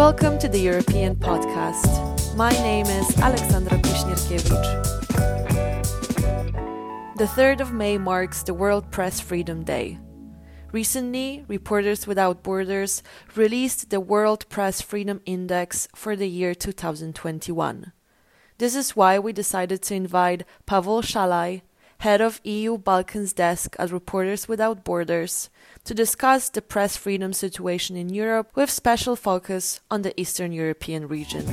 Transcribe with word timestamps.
Welcome 0.00 0.38
to 0.38 0.48
the 0.48 0.58
European 0.58 1.14
podcast. 1.14 2.34
My 2.34 2.48
name 2.52 2.86
is 2.86 3.20
Alexandra 3.20 3.76
Kushnierkiewicz. 3.76 4.66
The 7.18 7.26
3rd 7.26 7.60
of 7.60 7.74
May 7.74 7.98
marks 7.98 8.42
the 8.42 8.54
World 8.54 8.90
Press 8.90 9.20
Freedom 9.20 9.62
Day. 9.62 9.98
Recently, 10.72 11.44
Reporters 11.48 12.06
Without 12.06 12.42
Borders 12.42 13.02
released 13.36 13.90
the 13.90 14.00
World 14.00 14.48
Press 14.48 14.80
Freedom 14.80 15.20
Index 15.26 15.86
for 15.94 16.16
the 16.16 16.28
year 16.28 16.54
2021. 16.54 17.92
This 18.56 18.74
is 18.74 18.96
why 18.96 19.18
we 19.18 19.34
decided 19.34 19.82
to 19.82 19.94
invite 19.94 20.44
Pavel 20.64 21.02
Szalai, 21.02 21.60
head 21.98 22.22
of 22.22 22.40
EU 22.44 22.78
Balkans 22.78 23.34
desk 23.34 23.76
at 23.78 23.92
Reporters 23.92 24.48
Without 24.48 24.82
Borders, 24.82 25.50
to 25.90 25.94
discuss 25.94 26.48
the 26.48 26.62
press 26.62 26.96
freedom 26.96 27.32
situation 27.32 27.96
in 27.96 28.08
Europe 28.08 28.48
with 28.54 28.70
special 28.70 29.16
focus 29.16 29.80
on 29.90 30.02
the 30.02 30.14
Eastern 30.20 30.52
European 30.52 31.08
region. 31.08 31.44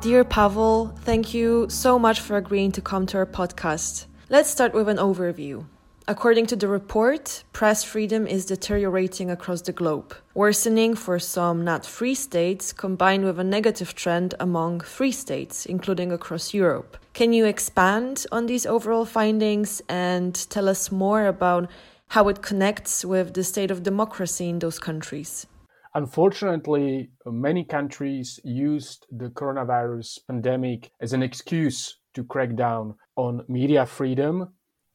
Dear 0.00 0.24
Pavel, 0.24 0.92
thank 1.02 1.32
you 1.32 1.68
so 1.70 2.00
much 2.00 2.18
for 2.18 2.36
agreeing 2.36 2.72
to 2.72 2.80
come 2.80 3.06
to 3.06 3.18
our 3.18 3.26
podcast. 3.26 4.06
Let's 4.28 4.50
start 4.50 4.74
with 4.74 4.88
an 4.88 4.96
overview. 4.96 5.66
According 6.10 6.46
to 6.46 6.56
the 6.56 6.66
report, 6.66 7.44
press 7.52 7.84
freedom 7.84 8.26
is 8.26 8.44
deteriorating 8.44 9.30
across 9.30 9.62
the 9.62 9.70
globe, 9.70 10.12
worsening 10.34 10.96
for 10.96 11.20
some 11.20 11.62
not 11.62 11.86
free 11.86 12.16
states, 12.16 12.72
combined 12.72 13.24
with 13.24 13.38
a 13.38 13.44
negative 13.44 13.94
trend 13.94 14.34
among 14.40 14.80
free 14.80 15.12
states, 15.12 15.66
including 15.66 16.10
across 16.10 16.52
Europe. 16.52 16.96
Can 17.12 17.32
you 17.32 17.44
expand 17.44 18.26
on 18.32 18.46
these 18.46 18.66
overall 18.66 19.04
findings 19.04 19.82
and 19.88 20.34
tell 20.50 20.68
us 20.68 20.90
more 20.90 21.28
about 21.28 21.70
how 22.08 22.26
it 22.26 22.42
connects 22.42 23.04
with 23.04 23.34
the 23.34 23.44
state 23.44 23.70
of 23.70 23.84
democracy 23.84 24.48
in 24.48 24.58
those 24.58 24.80
countries? 24.80 25.46
Unfortunately, 25.94 27.12
many 27.24 27.62
countries 27.62 28.40
used 28.42 29.06
the 29.12 29.28
coronavirus 29.28 30.18
pandemic 30.26 30.90
as 31.00 31.12
an 31.12 31.22
excuse 31.22 32.00
to 32.14 32.24
crack 32.24 32.56
down 32.56 32.96
on 33.14 33.44
media 33.46 33.86
freedom. 33.86 34.48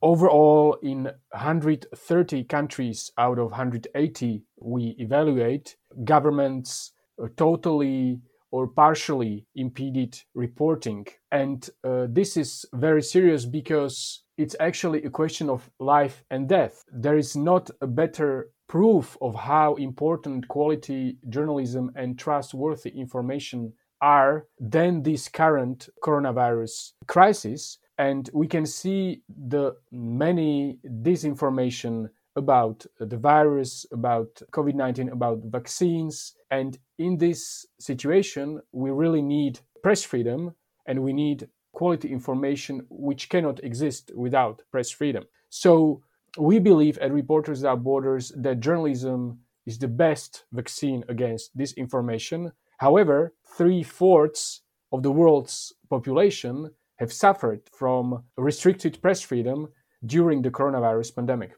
Overall, 0.05 0.77
in 0.83 1.05
130 1.31 2.43
countries 2.43 3.11
out 3.17 3.39
of 3.39 3.49
180 3.49 4.43
we 4.61 4.95
evaluate, 4.99 5.77
governments 6.03 6.91
totally 7.35 8.21
or 8.51 8.67
partially 8.67 9.47
impeded 9.55 10.21
reporting. 10.35 11.07
And 11.31 11.67
uh, 11.83 12.05
this 12.07 12.37
is 12.37 12.67
very 12.71 13.01
serious 13.01 13.45
because 13.45 14.21
it's 14.37 14.55
actually 14.59 15.01
a 15.05 15.09
question 15.09 15.49
of 15.49 15.71
life 15.79 16.23
and 16.29 16.47
death. 16.47 16.83
There 16.93 17.17
is 17.17 17.35
not 17.35 17.71
a 17.81 17.87
better 17.87 18.51
proof 18.67 19.17
of 19.23 19.33
how 19.33 19.73
important 19.73 20.47
quality 20.49 21.17
journalism 21.29 21.91
and 21.95 22.19
trustworthy 22.19 22.91
information 22.91 23.73
are 24.01 24.45
than 24.59 25.01
this 25.01 25.29
current 25.29 25.89
coronavirus 26.03 26.91
crisis. 27.07 27.79
And 27.97 28.29
we 28.33 28.47
can 28.47 28.65
see 28.65 29.21
the 29.29 29.75
many 29.91 30.79
disinformation 30.85 32.09
about 32.35 32.85
the 32.99 33.17
virus, 33.17 33.85
about 33.91 34.41
COVID 34.51 34.75
19, 34.75 35.09
about 35.09 35.39
vaccines. 35.45 36.35
And 36.51 36.77
in 36.97 37.17
this 37.17 37.65
situation, 37.79 38.61
we 38.71 38.91
really 38.91 39.21
need 39.21 39.59
press 39.81 40.03
freedom 40.03 40.53
and 40.85 41.01
we 41.01 41.13
need 41.13 41.47
quality 41.71 42.11
information 42.11 42.85
which 42.89 43.29
cannot 43.29 43.63
exist 43.63 44.11
without 44.15 44.61
press 44.71 44.89
freedom. 44.89 45.23
So 45.49 46.01
we 46.37 46.59
believe 46.59 46.97
at 46.97 47.13
Reporters 47.13 47.59
Without 47.59 47.83
Borders 47.83 48.31
that 48.35 48.59
journalism 48.59 49.39
is 49.65 49.77
the 49.77 49.87
best 49.87 50.45
vaccine 50.51 51.03
against 51.07 51.57
disinformation. 51.57 52.51
However, 52.77 53.33
three 53.57 53.83
fourths 53.83 54.61
of 54.91 55.01
the 55.03 55.11
world's 55.11 55.73
population 55.89 56.71
have 56.97 57.11
suffered 57.11 57.61
from 57.71 58.23
restricted 58.37 59.01
press 59.01 59.21
freedom 59.21 59.69
during 60.05 60.41
the 60.41 60.51
coronavirus 60.51 61.15
pandemic. 61.15 61.51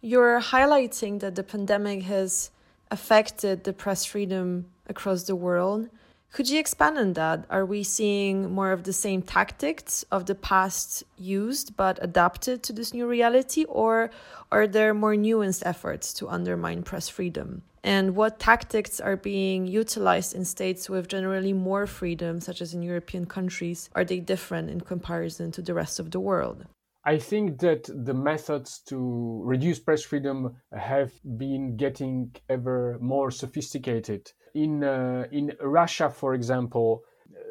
You're 0.00 0.40
highlighting 0.40 1.20
that 1.20 1.34
the 1.34 1.42
pandemic 1.42 2.02
has 2.02 2.50
affected 2.90 3.64
the 3.64 3.72
press 3.72 4.04
freedom 4.04 4.66
across 4.88 5.24
the 5.24 5.36
world. 5.36 5.88
Could 6.32 6.48
you 6.48 6.60
expand 6.60 6.96
on 6.96 7.14
that? 7.14 7.44
Are 7.50 7.66
we 7.66 7.82
seeing 7.82 8.52
more 8.52 8.70
of 8.70 8.84
the 8.84 8.92
same 8.92 9.20
tactics 9.20 10.04
of 10.12 10.26
the 10.26 10.34
past 10.34 11.02
used 11.18 11.76
but 11.76 11.98
adapted 12.00 12.62
to 12.62 12.72
this 12.72 12.94
new 12.94 13.06
reality, 13.06 13.64
or 13.64 14.10
are 14.52 14.66
there 14.66 14.94
more 14.94 15.14
nuanced 15.14 15.62
efforts 15.66 16.12
to 16.14 16.28
undermine 16.28 16.84
press 16.84 17.08
freedom? 17.08 17.62
And 17.82 18.14
what 18.14 18.38
tactics 18.38 19.00
are 19.00 19.16
being 19.16 19.66
utilized 19.66 20.34
in 20.34 20.44
states 20.44 20.90
with 20.90 21.08
generally 21.08 21.52
more 21.52 21.86
freedom, 21.86 22.40
such 22.40 22.60
as 22.60 22.74
in 22.74 22.82
European 22.82 23.24
countries? 23.26 23.88
Are 23.94 24.04
they 24.04 24.20
different 24.20 24.70
in 24.70 24.80
comparison 24.80 25.50
to 25.52 25.62
the 25.62 25.74
rest 25.74 25.98
of 25.98 26.10
the 26.10 26.20
world? 26.20 26.66
I 27.04 27.18
think 27.18 27.60
that 27.60 27.88
the 28.04 28.12
methods 28.12 28.80
to 28.88 29.40
reduce 29.44 29.78
press 29.78 30.02
freedom 30.02 30.56
have 30.72 31.12
been 31.38 31.76
getting 31.76 32.34
ever 32.50 32.98
more 33.00 33.30
sophisticated. 33.30 34.30
In 34.54 34.84
uh, 34.84 35.26
in 35.32 35.56
Russia, 35.62 36.10
for 36.10 36.34
example, 36.34 37.04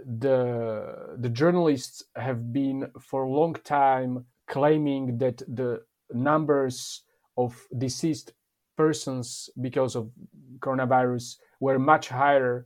the 0.06 1.16
the 1.18 1.30
journalists 1.30 2.04
have 2.16 2.54
been 2.54 2.92
for 3.00 3.24
a 3.24 3.32
long 3.32 3.56
time 3.64 4.26
claiming 4.48 5.18
that 5.18 5.38
the 5.48 5.82
numbers 6.14 7.04
of 7.38 7.68
deceased 7.76 8.34
persons 8.84 9.50
because 9.68 9.94
of 10.00 10.04
coronavirus 10.66 11.26
were 11.60 11.80
much 11.94 12.06
higher 12.24 12.66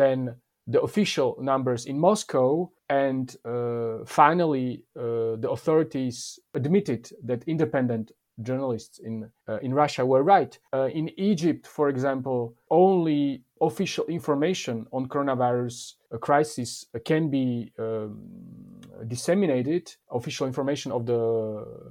than 0.00 0.18
the 0.66 0.80
official 0.88 1.36
numbers 1.40 1.82
in 1.86 1.96
Moscow 1.98 2.70
and 2.90 3.36
uh, 3.44 4.04
finally, 4.04 4.84
uh, 4.98 5.36
the 5.42 5.48
authorities 5.48 6.40
admitted 6.54 7.08
that 7.22 7.44
independent 7.46 8.10
journalists 8.42 8.98
in 8.98 9.30
uh, 9.48 9.58
in 9.62 9.72
Russia 9.72 10.04
were 10.04 10.24
right. 10.24 10.58
Uh, 10.72 10.88
in 11.00 11.08
Egypt, 11.16 11.66
for 11.68 11.88
example, 11.88 12.54
only 12.68 13.44
official 13.60 14.04
information 14.06 14.86
on 14.92 15.06
coronavirus 15.08 15.94
uh, 16.12 16.18
crisis 16.18 16.84
can 17.04 17.30
be 17.30 17.72
um, 17.78 18.18
disseminated. 19.06 19.94
Official 20.10 20.46
information 20.48 20.90
of 20.90 21.06
the 21.06 21.22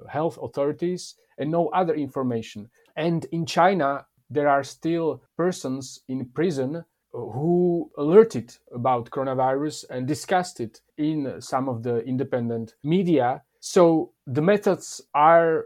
health 0.09 0.37
authorities 0.41 1.15
and 1.37 1.49
no 1.49 1.69
other 1.69 1.95
information. 1.95 2.69
And 2.99 3.23
in 3.31 3.45
China, 3.45 4.05
there 4.29 4.49
are 4.49 4.63
still 4.63 5.23
persons 5.37 6.01
in 6.09 6.25
prison 6.25 6.83
who 7.13 7.89
alerted 7.97 8.53
about 8.75 9.09
coronavirus 9.09 9.85
and 9.89 10.05
discussed 10.05 10.59
it 10.59 10.81
in 10.97 11.39
some 11.39 11.69
of 11.69 11.81
the 11.81 11.99
independent 12.03 12.75
media. 12.83 13.41
So 13.61 14.11
the 14.27 14.41
methods 14.41 15.01
are 15.15 15.63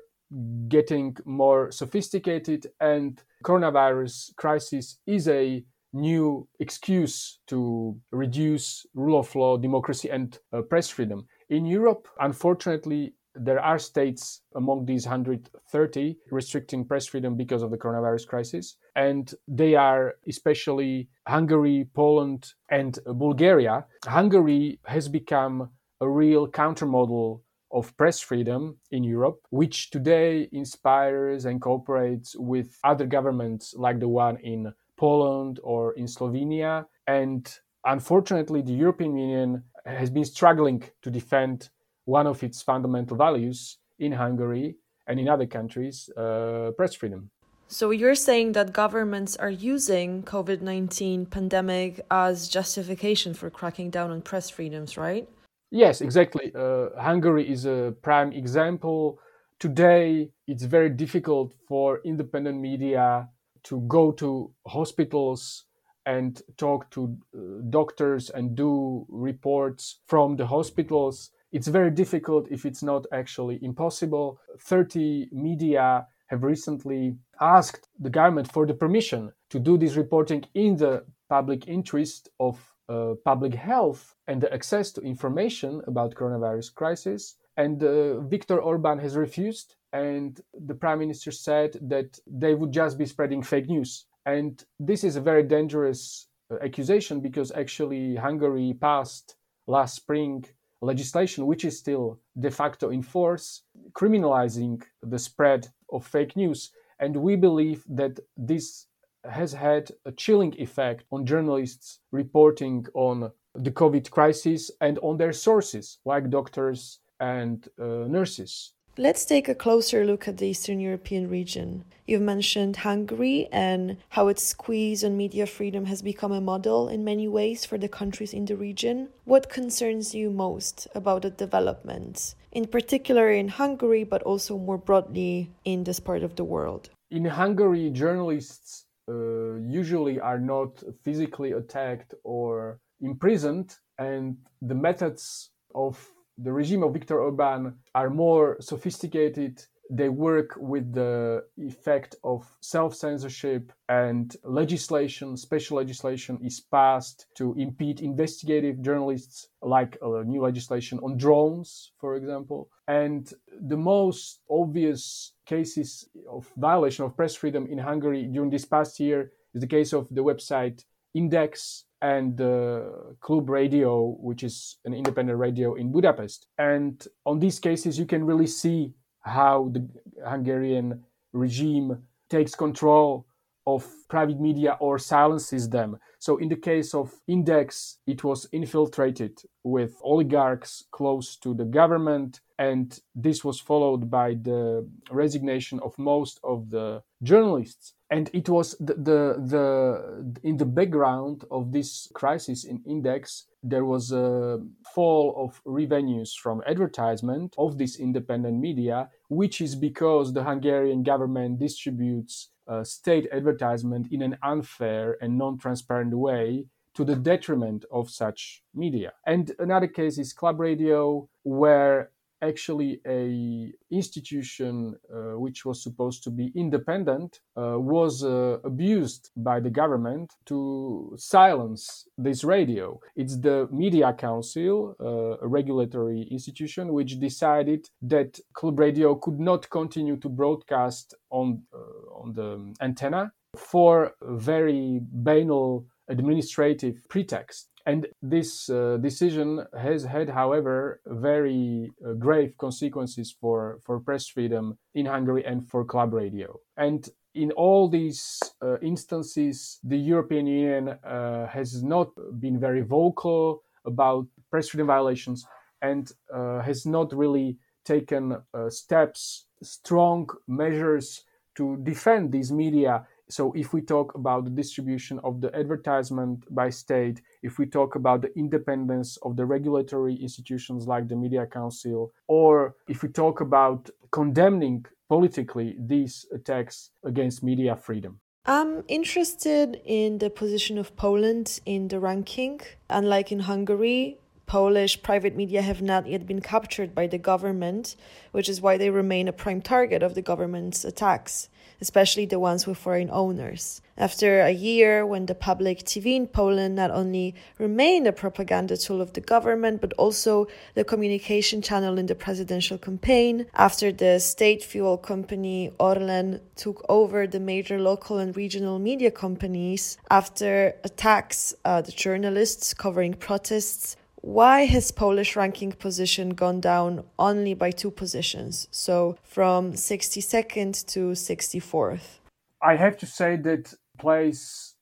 getting 0.67 1.17
more 1.25 1.71
sophisticated 1.71 2.67
and 2.79 3.19
coronavirus 3.43 4.35
crisis 4.35 4.99
is 5.07 5.27
a 5.27 5.65
new 5.91 6.47
excuse 6.59 7.39
to 7.47 7.99
reduce 8.11 8.85
rule 8.93 9.19
of 9.19 9.35
law 9.35 9.57
democracy 9.57 10.09
and 10.09 10.39
uh, 10.51 10.61
press 10.61 10.89
freedom 10.89 11.27
in 11.49 11.67
europe 11.67 12.07
unfortunately 12.19 13.13
there 13.35 13.59
are 13.59 13.79
states 13.79 14.41
among 14.55 14.85
these 14.85 15.05
130 15.05 16.17
restricting 16.31 16.85
press 16.85 17.07
freedom 17.07 17.35
because 17.35 17.63
of 17.63 17.71
the 17.71 17.77
coronavirus 17.77 18.27
crisis. 18.27 18.77
And 18.95 19.33
they 19.47 19.75
are 19.75 20.15
especially 20.27 21.09
Hungary, 21.27 21.87
Poland, 21.93 22.53
and 22.69 22.97
Bulgaria. 23.05 23.85
Hungary 24.05 24.79
has 24.85 25.07
become 25.07 25.69
a 26.01 26.09
real 26.09 26.47
countermodel 26.47 27.41
of 27.71 27.95
press 27.97 28.19
freedom 28.19 28.77
in 28.91 29.03
Europe, 29.03 29.39
which 29.49 29.89
today 29.89 30.47
inspires 30.51 31.45
and 31.45 31.61
cooperates 31.61 32.35
with 32.37 32.77
other 32.83 33.07
governments 33.07 33.73
like 33.75 33.99
the 33.99 34.07
one 34.07 34.37
in 34.37 34.73
Poland 34.95 35.59
or 35.63 35.93
in 35.93 36.05
Slovenia. 36.05 36.85
And 37.07 37.51
unfortunately, 37.83 38.61
the 38.61 38.73
European 38.73 39.17
Union 39.17 39.63
has 39.85 40.11
been 40.11 40.25
struggling 40.25 40.83
to 41.01 41.09
defend 41.09 41.69
one 42.05 42.27
of 42.27 42.43
its 42.43 42.61
fundamental 42.61 43.17
values 43.17 43.77
in 43.99 44.11
Hungary 44.11 44.75
and 45.07 45.19
in 45.19 45.27
other 45.27 45.45
countries, 45.45 46.09
uh, 46.17 46.71
press 46.77 46.93
freedom. 46.93 47.29
So 47.67 47.89
you're 47.91 48.15
saying 48.15 48.51
that 48.51 48.73
governments 48.73 49.35
are 49.37 49.49
using 49.49 50.23
COVID-19 50.23 51.29
pandemic 51.29 52.05
as 52.11 52.47
justification 52.47 53.33
for 53.33 53.49
cracking 53.49 53.89
down 53.89 54.11
on 54.11 54.21
press 54.21 54.49
freedoms, 54.49 54.97
right? 54.97 55.27
Yes, 55.71 56.01
exactly. 56.01 56.51
Uh, 56.53 56.89
Hungary 56.99 57.49
is 57.49 57.65
a 57.65 57.95
prime 58.03 58.31
example. 58.31 59.19
Today, 59.59 60.29
it's 60.45 60.63
very 60.63 60.89
difficult 60.89 61.53
for 61.67 61.99
independent 62.05 62.59
media 62.59 63.27
to 63.63 63.79
go 63.87 64.11
to 64.11 64.51
hospitals 64.67 65.65
and 66.05 66.41
talk 66.57 66.91
to 66.91 67.17
uh, 67.35 67.39
doctors 67.69 68.29
and 68.29 68.55
do 68.55 69.05
reports 69.09 70.01
from 70.05 70.35
the 70.35 70.45
hospitals 70.45 71.31
it's 71.53 71.67
very 71.67 71.91
difficult 71.91 72.47
if 72.49 72.65
it's 72.65 72.83
not 72.83 73.05
actually 73.13 73.59
impossible. 73.61 74.39
30 74.59 75.29
media 75.31 76.07
have 76.27 76.43
recently 76.43 77.15
asked 77.39 77.87
the 77.99 78.09
government 78.09 78.51
for 78.51 78.65
the 78.65 78.73
permission 78.73 79.31
to 79.51 79.59
do 79.59 79.77
this 79.77 79.95
reporting 79.95 80.43
in 80.55 80.75
the 80.75 81.05
public 81.29 81.67
interest 81.67 82.29
of 82.39 82.59
uh, 82.89 83.13
public 83.23 83.53
health 83.53 84.15
and 84.27 84.41
the 84.41 84.51
access 84.51 84.91
to 84.91 85.01
information 85.01 85.81
about 85.87 86.15
coronavirus 86.15 86.73
crisis. 86.73 87.35
And 87.55 87.83
uh, 87.83 88.19
Viktor 88.21 88.59
Orban 88.59 88.97
has 88.99 89.15
refused, 89.15 89.75
and 89.93 90.41
the 90.59 90.73
prime 90.73 90.99
minister 90.99 91.31
said 91.31 91.77
that 91.81 92.19
they 92.25 92.55
would 92.55 92.71
just 92.71 92.97
be 92.97 93.05
spreading 93.05 93.43
fake 93.43 93.67
news. 93.67 94.05
And 94.25 94.63
this 94.79 95.03
is 95.03 95.15
a 95.17 95.21
very 95.21 95.43
dangerous 95.43 96.27
uh, 96.49 96.55
accusation 96.63 97.19
because 97.19 97.51
actually 97.51 98.15
Hungary 98.15 98.75
passed 98.81 99.35
last 99.67 99.95
spring 99.95 100.45
legislation, 100.83 101.45
which 101.45 101.65
is 101.65 101.77
still 101.77 102.19
de 102.39 102.51
facto 102.51 102.89
in 102.89 103.01
force, 103.01 103.63
criminalizing 103.93 104.81
the 105.01 105.19
spread 105.19 105.67
of 105.91 106.05
fake 106.05 106.35
news. 106.35 106.71
And 106.99 107.15
we 107.17 107.35
believe 107.35 107.83
that 107.89 108.19
this 108.37 108.87
has 109.29 109.53
had 109.53 109.91
a 110.05 110.11
chilling 110.11 110.53
effect 110.59 111.05
on 111.11 111.25
journalists 111.25 111.99
reporting 112.11 112.85
on 112.93 113.31
the 113.55 113.71
COVID 113.71 114.09
crisis 114.09 114.71
and 114.81 114.99
on 114.99 115.17
their 115.17 115.33
sources, 115.33 115.99
like 116.05 116.29
doctors 116.29 116.99
and 117.19 117.67
uh, 117.79 118.07
nurses. 118.07 118.73
Let's 118.95 119.25
take 119.25 119.49
a 119.49 119.55
closer 119.55 120.05
look 120.05 120.27
at 120.27 120.37
the 120.37 120.45
Eastern 120.45 120.79
European 120.79 121.27
region. 121.27 121.83
You've 122.05 122.21
mentioned 122.21 122.75
Hungary 122.75 123.49
and 123.51 123.97
how 124.09 124.27
its 124.27 124.43
squeeze 124.43 125.03
on 125.03 125.17
media 125.17 125.47
freedom 125.47 125.85
has 125.85 126.03
become 126.03 126.31
a 126.31 126.39
model 126.39 126.89
in 126.89 127.03
many 127.03 127.27
ways 127.27 127.65
for 127.65 127.79
the 127.79 127.87
countries 127.87 128.35
in 128.35 128.45
the 128.45 128.55
region. 128.55 129.09
What 129.25 129.49
concerns 129.49 130.13
you 130.13 130.29
most 130.29 130.87
about 130.93 131.23
the 131.23 131.31
developments, 131.31 132.35
in 132.51 132.67
particular 132.67 133.31
in 133.31 133.47
Hungary, 133.47 134.03
but 134.03 134.21
also 134.21 134.59
more 134.59 134.77
broadly 134.77 135.49
in 135.65 135.85
this 135.85 135.99
part 135.99 136.21
of 136.21 136.35
the 136.35 136.43
world? 136.43 136.91
In 137.09 137.25
Hungary, 137.25 137.89
journalists 137.89 138.85
uh, 139.09 139.55
usually 139.55 140.19
are 140.19 140.39
not 140.39 140.83
physically 141.01 141.53
attacked 141.53 142.13
or 142.23 142.79
imprisoned, 143.01 143.75
and 143.97 144.37
the 144.61 144.75
methods 144.75 145.49
of 145.73 146.12
the 146.37 146.51
regime 146.51 146.83
of 146.83 146.93
Viktor 146.93 147.19
Orban 147.19 147.75
are 147.93 148.09
more 148.09 148.57
sophisticated. 148.59 149.63
They 149.89 150.09
work 150.09 150.55
with 150.57 150.93
the 150.93 151.43
effect 151.57 152.15
of 152.23 152.47
self 152.61 152.95
censorship 152.95 153.71
and 153.89 154.35
legislation, 154.43 155.37
special 155.37 155.77
legislation 155.77 156.39
is 156.41 156.61
passed 156.61 157.27
to 157.35 157.53
impede 157.55 158.01
investigative 158.01 158.81
journalists, 158.81 159.49
like 159.61 159.97
a 160.01 160.23
new 160.23 160.41
legislation 160.41 160.99
on 160.99 161.17
drones, 161.17 161.91
for 161.99 162.15
example. 162.15 162.69
And 162.87 163.31
the 163.61 163.77
most 163.77 164.39
obvious 164.49 165.33
cases 165.45 166.09
of 166.29 166.51
violation 166.57 167.05
of 167.05 167.15
press 167.15 167.35
freedom 167.35 167.67
in 167.67 167.77
Hungary 167.77 168.23
during 168.25 168.49
this 168.49 168.65
past 168.65 168.99
year 168.99 169.31
is 169.53 169.61
the 169.61 169.67
case 169.67 169.93
of 169.93 170.07
the 170.09 170.23
website 170.23 170.83
Index 171.13 171.85
and 172.03 172.39
uh, 172.41 172.81
Klub 173.21 173.49
Radio, 173.49 174.17
which 174.19 174.43
is 174.43 174.77
an 174.83 174.93
independent 174.93 175.39
radio 175.39 175.75
in 175.75 175.89
Budapest. 175.89 176.47
And 176.57 177.03
on 177.25 177.39
these 177.39 177.59
cases, 177.59 177.97
you 177.97 178.05
can 178.05 178.25
really 178.25 178.45
see 178.45 178.91
how 179.21 179.71
the 179.71 179.87
Hungarian 180.27 181.01
regime 181.31 182.03
takes 182.29 182.55
control 182.55 183.25
of 183.65 183.87
private 184.09 184.39
media 184.39 184.77
or 184.79 184.99
silences 184.99 185.69
them. 185.69 185.97
So, 186.19 186.37
in 186.37 186.49
the 186.49 186.55
case 186.55 186.93
of 186.93 187.13
Index, 187.27 187.99
it 188.07 188.23
was 188.23 188.47
infiltrated 188.51 189.41
with 189.63 189.95
oligarchs 190.03 190.85
close 190.91 191.37
to 191.37 191.53
the 191.53 191.65
government, 191.65 192.41
and 192.59 192.99
this 193.15 193.43
was 193.43 193.59
followed 193.59 194.09
by 194.09 194.35
the 194.35 194.87
resignation 195.09 195.79
of 195.79 195.97
most 195.97 196.39
of 196.43 196.69
the 196.69 197.01
journalists 197.21 197.93
and 198.13 198.29
it 198.33 198.47
was 198.47 198.75
the, 198.79 198.93
the, 198.93 199.21
the 199.53 200.39
in 200.43 200.57
the 200.57 200.65
background 200.65 201.45
of 201.49 201.71
this 201.71 202.07
crisis 202.13 202.63
in 202.63 202.81
index 202.85 203.45
there 203.63 203.85
was 203.85 204.11
a 204.11 204.59
fall 204.93 205.33
of 205.37 205.61
revenues 205.65 206.35
from 206.35 206.61
advertisement 206.67 207.55
of 207.57 207.77
this 207.77 207.99
independent 207.99 208.59
media 208.59 209.09
which 209.29 209.61
is 209.61 209.73
because 209.75 210.33
the 210.33 210.43
hungarian 210.43 211.01
government 211.01 211.59
distributes 211.59 212.49
uh, 212.67 212.83
state 212.83 213.27
advertisement 213.31 214.07
in 214.11 214.21
an 214.21 214.37
unfair 214.43 215.17
and 215.21 215.37
non-transparent 215.37 216.13
way 216.13 216.65
to 216.95 217.03
the 217.03 217.15
detriment 217.15 217.85
of 217.91 218.09
such 218.09 218.63
media. 218.73 219.13
And 219.25 219.51
another 219.59 219.87
case 219.87 220.17
is 220.17 220.31
Klub 220.31 220.59
Radio 220.59 221.27
where 221.43 222.11
actually 222.43 222.99
a 223.07 223.71
institution 223.91 224.95
uh, 224.95 225.39
which 225.39 225.65
was 225.65 225.81
supposed 225.81 226.23
to 226.23 226.29
be 226.29 226.51
independent 226.55 227.39
uh, 227.55 227.79
was 227.79 228.23
uh, 228.23 228.57
abused 228.63 229.31
by 229.37 229.59
the 229.59 229.69
government 229.69 230.33
to 230.45 231.13
silence 231.17 232.07
this 232.17 232.43
radio. 232.43 232.99
It's 233.15 233.37
the 233.37 233.67
media 233.71 234.13
council 234.13 234.95
uh, 234.99 235.45
a 235.45 235.47
regulatory 235.47 236.27
institution 236.29 236.93
which 236.93 237.19
decided 237.19 237.89
that 238.01 238.39
Klub 238.53 238.79
Radio 238.79 239.15
could 239.15 239.39
not 239.39 239.69
continue 239.69 240.17
to 240.17 240.29
broadcast 240.29 241.15
on 241.29 241.63
uh, 241.73 242.21
on 242.21 242.33
the 242.33 242.73
antenna 242.81 243.31
for 243.55 244.13
very 244.21 244.99
banal 245.11 245.85
administrative 246.09 246.95
pretext 247.09 247.69
and 247.85 248.07
this 248.21 248.69
uh, 248.69 248.97
decision 249.01 249.65
has 249.77 250.03
had, 250.05 250.29
however, 250.29 251.01
very 251.05 251.91
uh, 252.05 252.13
grave 252.13 252.57
consequences 252.57 253.35
for, 253.39 253.79
for 253.83 253.99
press 253.99 254.27
freedom 254.27 254.77
in 254.95 255.05
Hungary 255.05 255.43
and 255.45 255.67
for 255.67 255.83
Klub 255.83 256.13
Radio. 256.13 256.59
And 256.77 257.07
in 257.35 257.51
all 257.51 257.89
these 257.89 258.39
uh, 258.61 258.77
instances, 258.79 259.79
the 259.83 259.97
European 259.97 260.47
Union 260.47 260.89
uh, 260.89 261.47
has 261.47 261.83
not 261.83 262.09
been 262.39 262.59
very 262.59 262.81
vocal 262.81 263.63
about 263.85 264.27
press 264.49 264.69
freedom 264.69 264.87
violations 264.87 265.45
and 265.81 266.09
uh, 266.33 266.61
has 266.61 266.85
not 266.85 267.11
really 267.13 267.57
taken 267.83 268.37
uh, 268.53 268.69
steps, 268.69 269.47
strong 269.61 270.29
measures 270.47 271.23
to 271.55 271.77
defend 271.83 272.31
these 272.31 272.51
media 272.51 273.05
so 273.29 273.51
if 273.53 273.73
we 273.73 273.81
talk 273.81 274.15
about 274.15 274.43
the 274.43 274.49
distribution 274.49 275.19
of 275.23 275.41
the 275.41 275.53
advertisement 275.55 276.43
by 276.53 276.69
state 276.69 277.21
if 277.41 277.57
we 277.57 277.65
talk 277.65 277.95
about 277.95 278.21
the 278.21 278.37
independence 278.37 279.17
of 279.23 279.35
the 279.35 279.45
regulatory 279.45 280.15
institutions 280.15 280.87
like 280.87 281.07
the 281.07 281.15
media 281.15 281.45
council 281.45 282.11
or 282.27 282.75
if 282.87 283.03
we 283.03 283.09
talk 283.09 283.41
about 283.41 283.89
condemning 284.11 284.85
politically 285.09 285.75
these 285.79 286.25
attacks 286.33 286.91
against 287.03 287.43
media 287.43 287.75
freedom 287.75 288.19
I'm 288.45 288.83
interested 288.89 289.79
in 289.85 290.17
the 290.17 290.29
position 290.29 290.77
of 290.77 290.97
Poland 290.97 291.61
in 291.65 291.87
the 291.87 291.97
ranking. 292.01 292.59
Unlike 292.89 293.31
in 293.31 293.39
Hungary, 293.39 294.17
Polish 294.47 295.01
private 295.01 295.33
media 295.33 295.61
have 295.61 295.81
not 295.81 296.07
yet 296.07 296.27
been 296.27 296.41
captured 296.41 296.93
by 296.93 297.07
the 297.07 297.17
government, 297.17 297.95
which 298.33 298.49
is 298.49 298.59
why 298.59 298.75
they 298.75 298.89
remain 298.89 299.29
a 299.29 299.31
prime 299.31 299.61
target 299.61 300.03
of 300.03 300.13
the 300.13 300.21
government's 300.21 300.83
attacks 300.83 301.47
especially 301.83 302.25
the 302.25 302.39
ones 302.39 302.65
with 302.65 302.77
foreign 302.77 303.09
owners. 303.11 303.81
After 303.97 304.41
a 304.41 304.55
year, 304.69 305.05
when 305.05 305.25
the 305.27 305.35
public 305.35 305.77
TV 305.91 306.15
in 306.15 306.25
Poland 306.27 306.73
not 306.75 306.91
only 307.01 307.35
remained 307.59 308.07
a 308.07 308.11
propaganda 308.23 308.75
tool 308.75 309.01
of 309.01 309.13
the 309.13 309.21
government, 309.35 309.81
but 309.81 309.93
also 310.03 310.47
the 310.73 310.85
communication 310.91 311.61
channel 311.61 311.99
in 311.99 312.07
the 312.07 312.15
presidential 312.15 312.77
campaign, 312.77 313.45
after 313.53 313.91
the 313.91 314.19
state 314.19 314.63
fuel 314.63 314.97
company 314.97 315.71
Orlen 315.79 316.39
took 316.55 316.83
over 316.89 317.27
the 317.27 317.39
major 317.39 317.77
local 317.91 318.17
and 318.17 318.35
regional 318.35 318.79
media 318.79 319.11
companies, 319.11 319.97
after 320.09 320.73
attacks 320.83 321.53
uh, 321.65 321.81
the 321.81 321.91
journalists 321.91 322.73
covering 322.73 323.13
protests, 323.13 323.97
why 324.23 324.61
has 324.67 324.89
Polish 324.89 325.35
ranking 325.35 325.73
position 325.73 326.29
gone 326.29 326.61
down 326.61 327.03
only 327.19 327.53
by 327.53 327.71
two 327.71 327.91
positions, 327.91 328.69
so 328.71 329.17
from 329.21 329.73
62nd 329.73 330.85
to 330.85 331.11
64th? 331.11 332.19
I 332.61 332.77
have 332.77 332.95
to 332.99 333.05
say 333.05 333.35
that 333.35 333.73
place 333.99 334.75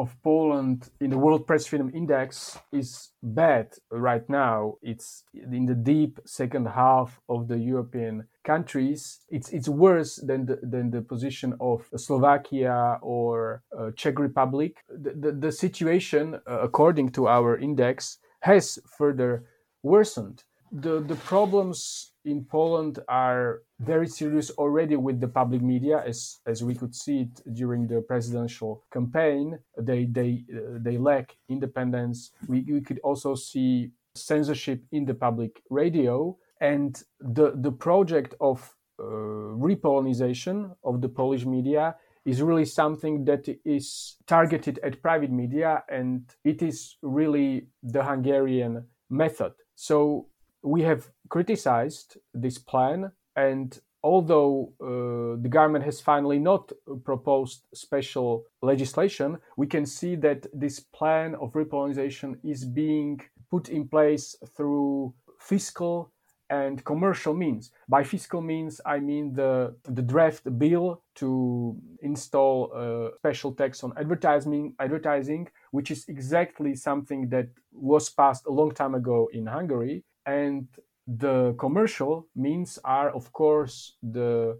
of 0.00 0.20
Poland 0.24 0.90
in 1.00 1.10
the 1.10 1.18
World 1.18 1.46
Press 1.46 1.66
Freedom 1.66 1.92
Index 1.94 2.58
is 2.72 3.10
bad 3.22 3.68
right 3.92 4.28
now. 4.28 4.74
It's 4.82 5.22
in 5.32 5.66
the 5.66 5.76
deep 5.76 6.18
second 6.26 6.66
half 6.66 7.20
of 7.28 7.46
the 7.46 7.58
European 7.58 8.26
countries. 8.44 9.20
It's 9.28 9.50
it's 9.50 9.68
worse 9.68 10.16
than 10.16 10.46
the 10.46 10.58
than 10.62 10.90
the 10.90 11.02
position 11.02 11.54
of 11.60 11.88
Slovakia 11.96 12.98
or 13.00 13.62
uh, 13.78 13.90
Czech 13.94 14.18
Republic. 14.18 14.78
The, 14.88 15.12
the, 15.14 15.32
the 15.32 15.52
situation, 15.52 16.34
uh, 16.34 16.60
according 16.62 17.10
to 17.10 17.28
our 17.28 17.56
index, 17.56 18.18
has 18.40 18.78
further 18.98 19.44
worsened. 19.82 20.44
The, 20.70 21.00
the 21.00 21.14
problems 21.14 22.12
in 22.24 22.44
Poland 22.44 22.98
are 23.08 23.62
very 23.80 24.06
serious 24.06 24.50
already 24.50 24.96
with 24.96 25.18
the 25.18 25.28
public 25.28 25.62
media, 25.62 26.02
as, 26.06 26.40
as 26.46 26.62
we 26.62 26.74
could 26.74 26.94
see 26.94 27.22
it 27.22 27.54
during 27.54 27.86
the 27.86 28.02
presidential 28.02 28.84
campaign. 28.92 29.58
They, 29.78 30.04
they, 30.04 30.44
uh, 30.54 30.78
they 30.80 30.98
lack 30.98 31.36
independence. 31.48 32.32
We, 32.46 32.66
we 32.68 32.82
could 32.82 33.00
also 33.02 33.34
see 33.34 33.92
censorship 34.14 34.82
in 34.92 35.06
the 35.06 35.14
public 35.14 35.62
radio. 35.70 36.36
And 36.60 37.02
the, 37.20 37.52
the 37.56 37.72
project 37.72 38.34
of 38.40 38.74
uh, 39.00 39.04
repolonization 39.04 40.74
of 40.84 41.00
the 41.00 41.08
Polish 41.08 41.46
media 41.46 41.94
is 42.28 42.42
really 42.42 42.66
something 42.66 43.24
that 43.24 43.48
is 43.64 44.16
targeted 44.26 44.78
at 44.82 45.00
private 45.00 45.30
media 45.30 45.82
and 45.88 46.22
it 46.44 46.60
is 46.60 46.96
really 47.00 47.68
the 47.82 48.04
Hungarian 48.04 48.84
method. 49.08 49.52
So 49.76 50.26
we 50.62 50.82
have 50.82 51.08
criticized 51.30 52.18
this 52.34 52.58
plan 52.58 53.12
and 53.34 53.80
although 54.02 54.74
uh, 54.78 55.40
the 55.40 55.48
government 55.48 55.86
has 55.86 56.02
finally 56.02 56.38
not 56.38 56.70
proposed 57.02 57.62
special 57.72 58.44
legislation, 58.60 59.38
we 59.56 59.66
can 59.66 59.86
see 59.86 60.14
that 60.16 60.46
this 60.52 60.80
plan 60.80 61.34
of 61.36 61.52
repolonization 61.54 62.36
is 62.44 62.66
being 62.66 63.22
put 63.50 63.70
in 63.70 63.88
place 63.88 64.36
through 64.54 65.14
fiscal 65.38 66.12
and 66.50 66.84
commercial 66.84 67.34
means. 67.34 67.70
By 67.88 68.04
fiscal 68.04 68.40
means, 68.40 68.80
I 68.86 69.00
mean 69.00 69.34
the, 69.34 69.74
the 69.84 70.02
draft 70.02 70.44
bill 70.58 71.02
to 71.16 71.76
install 72.02 72.72
a 72.72 73.10
special 73.18 73.52
tax 73.52 73.84
on 73.84 73.92
advertising, 73.96 74.74
advertising, 74.78 75.48
which 75.70 75.90
is 75.90 76.08
exactly 76.08 76.74
something 76.74 77.28
that 77.28 77.48
was 77.72 78.08
passed 78.08 78.46
a 78.46 78.50
long 78.50 78.72
time 78.72 78.94
ago 78.94 79.28
in 79.32 79.46
Hungary. 79.46 80.04
And 80.24 80.68
the 81.06 81.54
commercial 81.58 82.28
means 82.34 82.78
are, 82.84 83.10
of 83.10 83.32
course, 83.32 83.96
the 84.02 84.58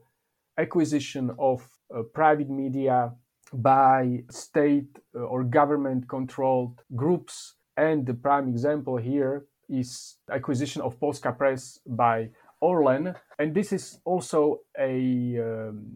acquisition 0.59 1.31
of 1.39 1.67
uh, 1.95 2.03
private 2.15 2.51
media 2.51 3.13
by 3.53 4.25
state 4.31 4.99
uh, 5.15 5.21
or 5.21 5.45
government 5.45 6.09
controlled 6.09 6.83
groups. 6.95 7.55
And 7.77 8.05
the 8.05 8.15
prime 8.15 8.49
example 8.49 8.97
here 8.97 9.47
is 9.69 10.17
acquisition 10.31 10.83
of 10.83 10.99
Polska 11.01 11.33
Press 11.33 11.79
by 11.87 12.31
Orlen, 12.63 13.15
and 13.39 13.55
this 13.55 13.73
is 13.73 14.01
also 14.05 14.61
a 14.79 15.39
um, 15.39 15.87